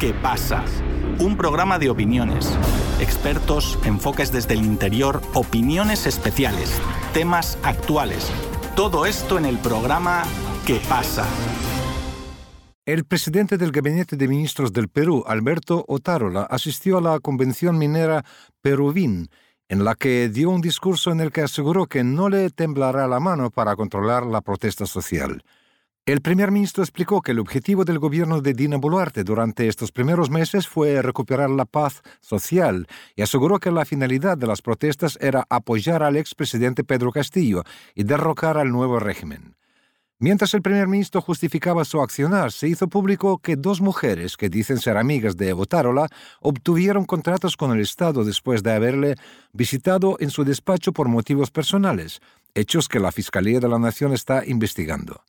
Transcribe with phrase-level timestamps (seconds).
[0.00, 0.64] ¿Qué pasa?
[1.18, 2.58] Un programa de opiniones,
[3.00, 6.80] expertos, enfoques desde el interior, opiniones especiales,
[7.12, 8.32] temas actuales.
[8.74, 10.22] Todo esto en el programa
[10.66, 11.26] ¿Qué pasa?
[12.86, 18.24] El presidente del Gabinete de Ministros del Perú, Alberto Otárola, asistió a la convención minera
[18.62, 19.28] Peruvin,
[19.68, 23.20] en la que dio un discurso en el que aseguró que no le temblará la
[23.20, 25.42] mano para controlar la protesta social.
[26.06, 30.30] El primer ministro explicó que el objetivo del gobierno de Dina Boluarte durante estos primeros
[30.30, 35.44] meses fue recuperar la paz social y aseguró que la finalidad de las protestas era
[35.50, 39.56] apoyar al expresidente Pedro Castillo y derrocar al nuevo régimen.
[40.18, 44.78] Mientras el primer ministro justificaba su accionar, se hizo público que dos mujeres que dicen
[44.78, 46.08] ser amigas de Otárola
[46.40, 49.16] obtuvieron contratos con el Estado después de haberle
[49.52, 52.20] visitado en su despacho por motivos personales,
[52.54, 55.22] hechos que la Fiscalía de la Nación está investigando.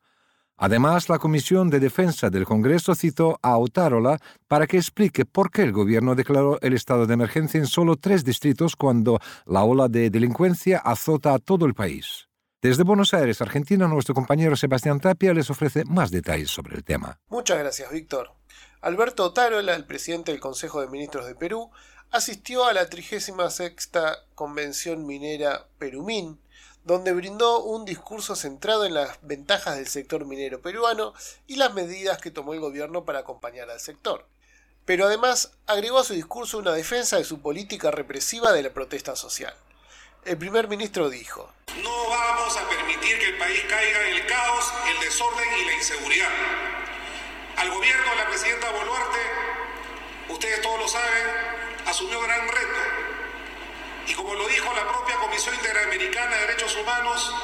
[0.63, 5.63] Además, la Comisión de Defensa del Congreso citó a Otárola para que explique por qué
[5.63, 10.11] el gobierno declaró el estado de emergencia en solo tres distritos cuando la ola de
[10.11, 12.27] delincuencia azota a todo el país.
[12.61, 17.19] Desde Buenos Aires, Argentina, nuestro compañero Sebastián Tapia les ofrece más detalles sobre el tema.
[17.29, 18.31] Muchas gracias, Víctor.
[18.81, 21.71] Alberto Otárola, el presidente del Consejo de Ministros de Perú,
[22.11, 23.35] asistió a la 36
[24.35, 26.39] Convención Minera Perumín,
[26.83, 31.13] donde brindó un discurso centrado en las ventajas del sector minero peruano
[31.47, 34.25] y las medidas que tomó el gobierno para acompañar al sector.
[34.85, 39.15] Pero además agregó a su discurso una defensa de su política represiva de la protesta
[39.15, 39.53] social.
[40.25, 41.51] El primer ministro dijo,
[41.83, 45.73] No vamos a permitir que el país caiga en el caos, el desorden y la
[45.73, 46.29] inseguridad.
[47.57, 49.19] Al gobierno de la presidenta Boluarte,
[50.29, 51.27] ustedes todos lo saben,
[51.85, 53.00] asumió gran reto
[54.07, 57.35] y como lo dijo la propia Comisión Interamericana de Derechos Humanos,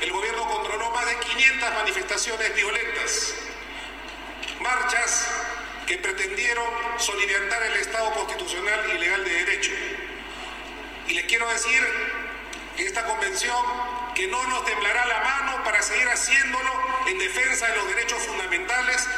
[0.00, 3.34] el gobierno controló más de 500 manifestaciones violentas,
[4.60, 5.28] marchas
[5.86, 6.66] que pretendieron
[6.98, 9.72] soliviantar el Estado constitucional y legal de derecho.
[11.08, 11.82] Y les quiero decir
[12.76, 13.66] en esta convención
[14.14, 16.70] que no nos temblará la mano para seguir haciéndolo
[17.08, 19.08] en defensa de los derechos fundamentales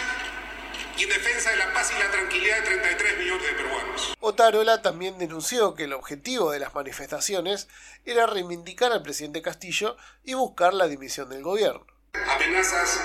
[0.99, 4.15] y en defensa de la paz y la tranquilidad de 33 millones de peruanos.
[4.21, 7.69] Otárola también denunció que el objetivo de las manifestaciones
[8.05, 11.87] era reivindicar al presidente Castillo y buscar la dimisión del gobierno.
[12.29, 13.01] Amenazas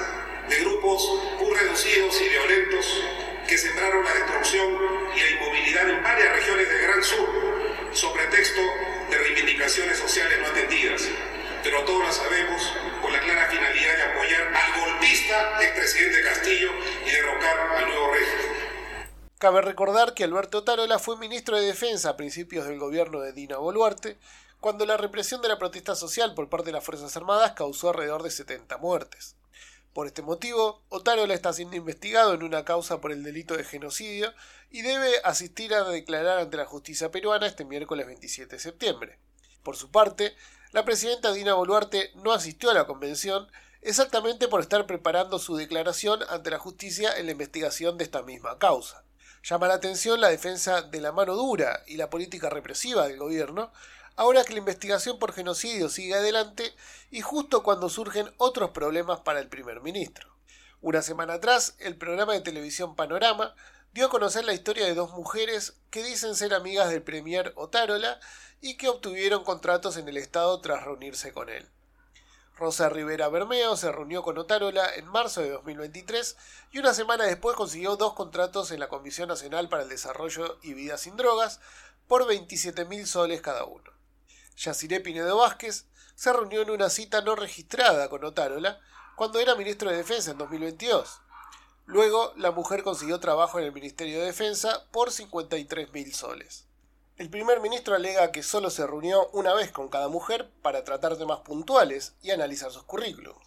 [0.50, 1.08] de grupos
[1.40, 2.86] muy reducidos y violentos
[3.48, 4.68] que sembraron la destrucción
[5.16, 7.30] y la inmovilidad en varias regiones del Gran Sur,
[7.94, 8.62] sobre texto
[9.10, 11.04] de reivindicaciones sociales no atendidas
[11.70, 12.62] pero todos lo sabemos,
[13.02, 16.70] con la clara finalidad de apoyar al golpista expresidente Castillo
[17.06, 18.46] y derrocar al nuevo régimen.
[19.38, 23.58] Cabe recordar que Alberto Tarola fue ministro de Defensa a principios del gobierno de Dina
[23.58, 24.18] Boluarte,
[24.62, 28.24] cuando la represión de la protesta social por parte de las Fuerzas Armadas causó alrededor
[28.24, 29.36] de 70 muertes.
[29.92, 34.34] Por este motivo, Otárola está siendo investigado en una causa por el delito de genocidio
[34.72, 39.20] y debe asistir a declarar ante la justicia peruana este miércoles 27 de septiembre.
[39.68, 40.34] Por su parte,
[40.72, 43.52] la presidenta Dina Boluarte no asistió a la convención
[43.82, 48.58] exactamente por estar preparando su declaración ante la justicia en la investigación de esta misma
[48.60, 49.04] causa.
[49.44, 53.74] Llama la atención la defensa de la mano dura y la política represiva del gobierno,
[54.16, 56.74] ahora que la investigación por genocidio sigue adelante
[57.12, 60.34] y justo cuando surgen otros problemas para el primer ministro.
[60.80, 63.54] Una semana atrás, el programa de televisión Panorama
[63.94, 68.20] dio a conocer la historia de dos mujeres que dicen ser amigas del premier Otárola
[68.62, 71.70] y que obtuvieron contratos en el Estado tras reunirse con él.
[72.58, 76.38] Rosa Rivera Bermeo se reunió con Otárola en marzo de 2023
[76.72, 80.74] y una semana después consiguió dos contratos en la Comisión Nacional para el Desarrollo y
[80.74, 81.60] Vida sin Drogas
[82.08, 83.92] por 27.000 soles cada uno.
[84.56, 88.80] Yaciré Pinedo Vázquez se reunió en una cita no registrada con Otárola
[89.16, 91.22] cuando era ministro de Defensa en 2022.
[91.88, 96.66] Luego, la mujer consiguió trabajo en el Ministerio de Defensa por 53.000 soles.
[97.16, 101.18] El primer ministro alega que solo se reunió una vez con cada mujer para tratar
[101.18, 103.42] temas puntuales y analizar sus currículums.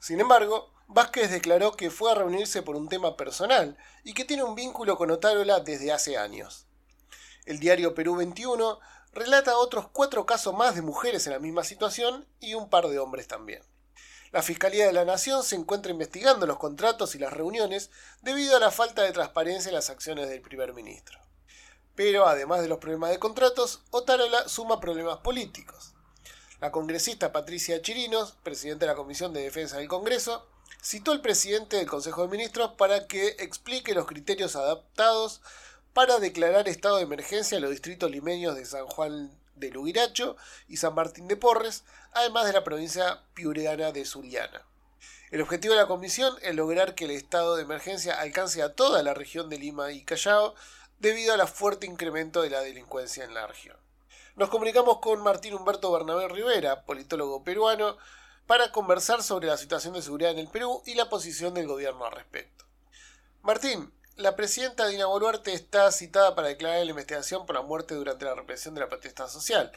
[0.00, 4.42] Sin embargo, Vázquez declaró que fue a reunirse por un tema personal y que tiene
[4.42, 6.66] un vínculo con Otárola desde hace años.
[7.46, 8.80] El diario Perú 21
[9.12, 12.98] relata otros cuatro casos más de mujeres en la misma situación y un par de
[12.98, 13.62] hombres también.
[14.32, 17.90] La Fiscalía de la Nación se encuentra investigando los contratos y las reuniones
[18.22, 21.18] debido a la falta de transparencia en las acciones del primer ministro.
[21.96, 25.94] Pero además de los problemas de contratos, Otárola suma problemas políticos.
[26.60, 30.46] La congresista Patricia Chirinos, presidenta de la Comisión de Defensa del Congreso,
[30.80, 35.40] citó al presidente del Consejo de Ministros para que explique los criterios adaptados
[35.92, 40.36] para declarar estado de emergencia en los distritos limeños de San Juan de Lugiracho
[40.66, 44.66] y San Martín de Porres, además de la provincia piureana de Suriana.
[45.30, 49.02] El objetivo de la comisión es lograr que el estado de emergencia alcance a toda
[49.04, 50.56] la región de Lima y Callao
[50.98, 53.76] debido al fuerte incremento de la delincuencia en la región.
[54.34, 57.96] Nos comunicamos con Martín Humberto Bernabé Rivera, politólogo peruano,
[58.46, 62.04] para conversar sobre la situación de seguridad en el Perú y la posición del gobierno
[62.04, 62.64] al respecto.
[63.42, 68.26] Martín, la presidenta Dina Boluarte está citada para declarar la investigación por la muerte durante
[68.26, 69.72] la represión de la protesta social.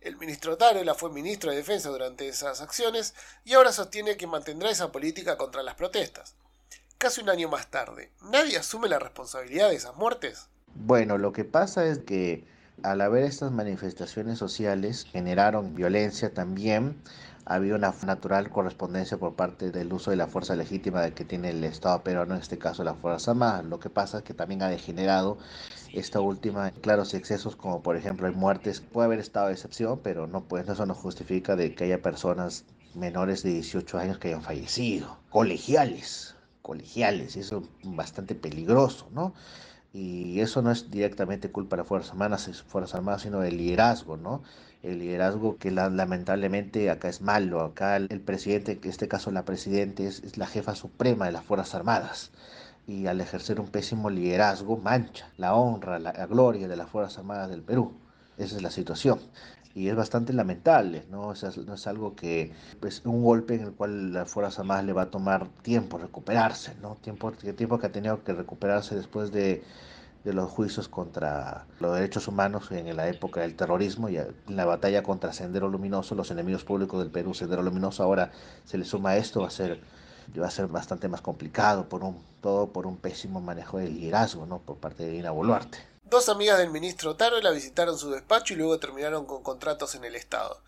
[0.00, 3.14] El ministro Tarola fue ministro de Defensa durante esas acciones
[3.44, 6.34] y ahora sostiene que mantendrá esa política contra las protestas.
[6.98, 10.48] Casi un año más tarde, ¿nadie asume la responsabilidad de esas muertes?
[10.74, 12.46] Bueno, lo que pasa es que
[12.82, 16.96] al haber estas manifestaciones sociales generaron violencia también,
[17.44, 21.62] había una natural correspondencia por parte del uso de la fuerza legítima que tiene el
[21.62, 23.62] Estado peruano, en este caso la Fuerza Armada.
[23.62, 25.38] Lo que pasa es que también ha degenerado
[25.92, 28.80] esta última claros excesos, como por ejemplo hay muertes.
[28.80, 32.64] Puede haber estado de excepción, pero no pues eso no justifica de que haya personas
[32.94, 35.18] menores de 18 años que hayan fallecido.
[35.30, 39.34] Colegiales, colegiales, eso es bastante peligroso, ¿no?
[39.96, 44.18] Y eso no es directamente culpa de las Fuerzas Armadas, Fuerzas Armadas, sino del liderazgo,
[44.18, 44.42] ¿no?
[44.82, 47.62] El liderazgo que lamentablemente acá es malo.
[47.62, 51.74] Acá el, presidente, en este caso la presidente, es, la jefa suprema de las Fuerzas
[51.74, 52.30] Armadas.
[52.86, 57.48] Y al ejercer un pésimo liderazgo, mancha la honra, la, gloria de las Fuerzas Armadas
[57.48, 57.94] del Perú.
[58.36, 59.18] Esa es la situación
[59.76, 61.34] y es bastante lamentable, ¿no?
[61.66, 62.50] no es algo que,
[62.80, 66.74] pues, un golpe en el cual las Fuerzas Armadas le va a tomar tiempo recuperarse,
[66.80, 66.94] ¿no?
[66.96, 69.62] Tiempo, tiempo que ha tenido que recuperarse después de,
[70.24, 74.64] de los juicios contra los derechos humanos en la época del terrorismo y en la
[74.64, 78.32] batalla contra Sendero Luminoso, los enemigos públicos del Perú, Sendero Luminoso, ahora
[78.64, 79.82] se le suma esto, va a ser,
[80.40, 84.46] va a ser bastante más complicado, por un, todo por un pésimo manejo del liderazgo
[84.46, 84.58] ¿no?
[84.58, 85.95] por parte de Dina Boluarte.
[86.06, 90.04] Dos amigas del ministro Taro la visitaron su despacho y luego terminaron con contratos en
[90.04, 90.60] el Estado.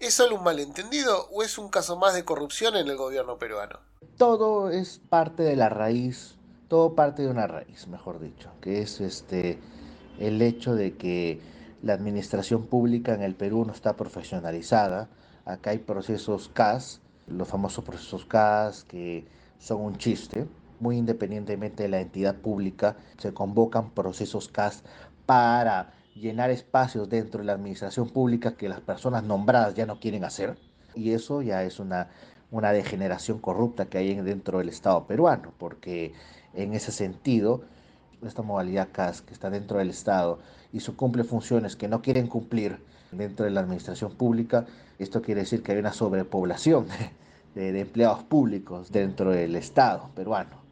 [0.00, 3.80] ¿Es solo un malentendido o es un caso más de corrupción en el gobierno peruano?
[4.16, 6.34] Todo es parte de la raíz
[6.68, 9.58] todo parte de una raíz, mejor dicho, que es este
[10.18, 11.40] el hecho de que
[11.82, 15.08] la administración pública en el Perú no está profesionalizada.
[15.44, 19.26] Acá hay procesos CAS, los famosos procesos CAS que
[19.58, 20.46] son un chiste.
[20.80, 24.82] Muy independientemente de la entidad pública, se convocan procesos CAS
[25.26, 30.24] para llenar espacios dentro de la administración pública que las personas nombradas ya no quieren
[30.24, 30.56] hacer.
[30.94, 32.08] Y eso ya es una,
[32.50, 36.12] una degeneración corrupta que hay dentro del Estado peruano, porque
[36.54, 37.62] en ese sentido,
[38.24, 40.38] esta modalidad CAS que está dentro del Estado
[40.72, 42.78] y su cumple funciones que no quieren cumplir
[43.12, 44.66] dentro de la administración pública,
[44.98, 46.86] esto quiere decir que hay una sobrepoblación
[47.54, 50.63] de, empleados públicos dentro del Estado peruano.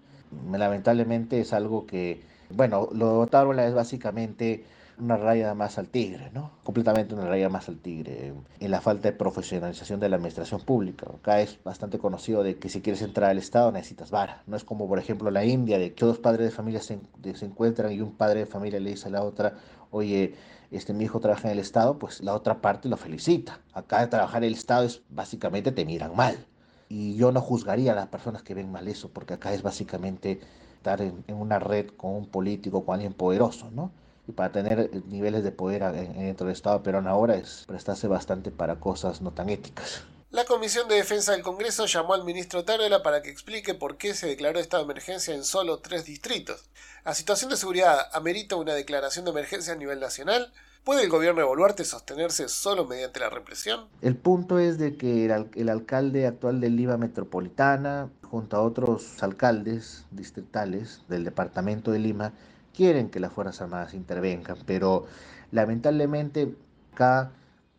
[0.52, 4.64] Lamentablemente es algo que, bueno, lo de es básicamente
[4.98, 6.52] una raya más al tigre, ¿no?
[6.62, 8.32] Completamente una raya más al tigre.
[8.60, 11.06] En la falta de profesionalización de la administración pública.
[11.12, 14.42] Acá es bastante conocido de que si quieres entrar al Estado necesitas vara.
[14.46, 17.00] No es como, por ejemplo, la India, de que dos padres de familia se,
[17.34, 19.54] se encuentran y un padre de familia le dice a la otra,
[19.90, 20.34] oye,
[20.70, 23.60] este, mi hijo trabaja en el Estado, pues la otra parte lo felicita.
[23.72, 26.46] Acá de trabajar en el Estado es básicamente te miran mal.
[26.92, 30.40] Y yo no juzgaría a las personas que ven mal eso, porque acá es básicamente
[30.76, 33.90] estar en, una red con un político, con alguien poderoso, ¿no?
[34.28, 38.78] y para tener niveles de poder dentro del Estado peruano ahora es prestarse bastante para
[38.78, 40.02] cosas no tan éticas.
[40.30, 44.12] La Comisión de Defensa del Congreso llamó al ministro Tarola para que explique por qué
[44.12, 46.68] se declaró estado de emergencia en solo tres distritos.
[47.06, 50.52] ¿La situación de seguridad amerita una declaración de emergencia a nivel nacional?
[50.84, 53.82] ¿Puede el gobierno de Boluarte sostenerse solo mediante la represión?
[54.00, 59.22] El punto es de que el, el alcalde actual de Lima Metropolitana, junto a otros
[59.22, 62.32] alcaldes distritales del departamento de Lima,
[62.74, 65.06] quieren que las Fuerzas Armadas intervengan, pero
[65.52, 66.52] lamentablemente
[66.92, 67.30] acá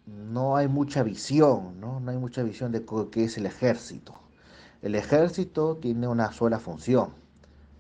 [0.06, 2.00] no hay mucha visión, ¿no?
[2.00, 4.14] No hay mucha visión de qué es el ejército.
[4.82, 7.10] El ejército tiene una sola función,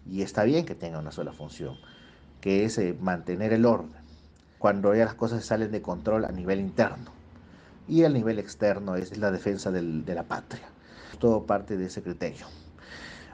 [0.06, 1.78] y está bien que tenga una sola función,
[2.42, 4.03] que es eh, mantener el orden,
[4.64, 7.12] cuando ya las cosas salen de control a nivel interno.
[7.86, 10.64] Y el nivel externo es la defensa de la patria.
[11.20, 12.46] Todo parte de ese criterio.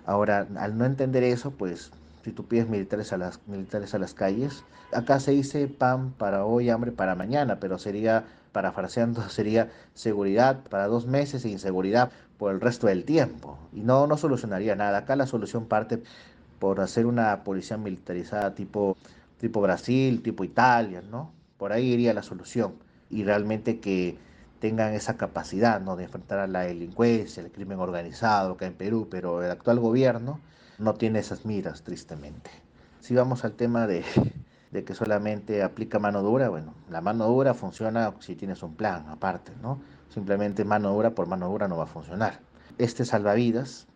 [0.07, 1.91] Ahora, al no entender eso, pues
[2.23, 4.63] si tú pides militares a las, militares a las calles.
[4.91, 10.87] Acá se dice pan para hoy, hambre para mañana, pero sería, parafraseando, sería seguridad para
[10.87, 12.09] dos meses e inseguridad
[12.39, 13.59] por el resto del tiempo.
[13.71, 14.97] Y no, no solucionaría nada.
[14.97, 16.01] Acá la solución parte
[16.57, 18.97] por hacer una policía militarizada tipo,
[19.39, 21.31] tipo Brasil, tipo Italia, ¿no?
[21.57, 22.75] Por ahí iría la solución.
[23.09, 24.17] Y realmente que
[24.59, 25.95] tengan esa capacidad, ¿no?
[25.95, 30.39] De enfrentar a la delincuencia, el crimen organizado acá en Perú, pero el actual gobierno
[30.77, 32.51] no tiene esas miras, tristemente.
[32.99, 34.03] Si vamos al tema de,
[34.71, 39.07] de que solamente aplica mano dura, bueno, la mano dura funciona si tienes un plan
[39.09, 39.81] aparte, ¿no?
[40.09, 42.39] Simplemente mano dura por mano dura no va a funcionar.
[42.77, 43.87] Este salvavidas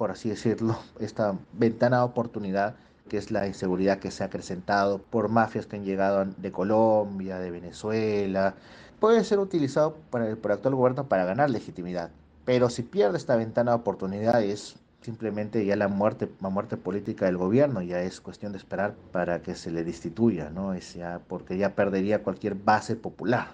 [0.00, 2.76] por así decirlo, esta ventana de oportunidad
[3.10, 7.40] que es la inseguridad que se ha acrecentado por mafias que han llegado de Colombia,
[7.40, 8.54] de Venezuela,
[9.00, 12.10] puede ser utilizado por el, actual gobierno para ganar legitimidad.
[12.44, 17.26] Pero si pierde esta ventana de oportunidad es simplemente ya la muerte, la muerte política
[17.26, 20.78] del gobierno, ya es cuestión de esperar para que se le destituya, ¿no?
[20.78, 23.48] Ya, porque ya perdería cualquier base popular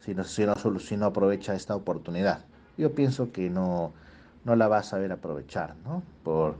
[0.00, 2.46] si no, si no, si no aprovecha esta oportunidad.
[2.78, 3.92] Yo pienso que no,
[4.44, 6.02] no la va a saber aprovechar, ¿no?
[6.22, 6.56] Por,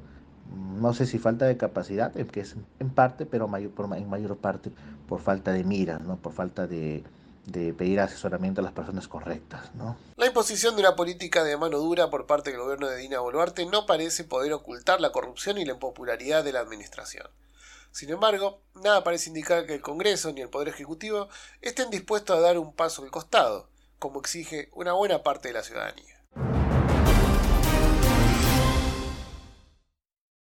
[0.55, 4.71] no sé si falta de capacidad, que es en parte, pero mayor, en mayor parte
[5.09, 6.17] por falta de miras, ¿no?
[6.17, 7.05] Por falta de,
[7.49, 9.75] de pedir asesoramiento a las personas correctas.
[9.75, 9.97] ¿no?
[10.17, 13.65] La imposición de una política de mano dura por parte del gobierno de Dina Boluarte
[13.67, 17.27] no parece poder ocultar la corrupción y la impopularidad de la administración.
[17.91, 21.29] Sin embargo, nada parece indicar que el Congreso ni el Poder Ejecutivo
[21.63, 25.63] estén dispuestos a dar un paso al costado, como exige una buena parte de la
[25.63, 26.18] ciudadanía.